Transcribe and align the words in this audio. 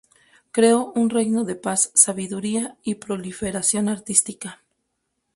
Creó 0.51 0.91
un 0.95 1.11
reino 1.11 1.43
de 1.43 1.55
paz, 1.55 1.91
sabiduría 1.93 2.75
y 2.83 2.95
proliferación 2.95 3.87
artística. 3.87 4.63